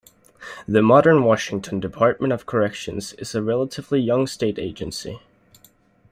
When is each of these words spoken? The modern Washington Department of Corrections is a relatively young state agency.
The 0.67 0.81
modern 0.81 1.21
Washington 1.25 1.79
Department 1.79 2.33
of 2.33 2.47
Corrections 2.47 3.13
is 3.19 3.35
a 3.35 3.43
relatively 3.43 3.99
young 3.99 4.25
state 4.25 4.57
agency. 4.57 5.19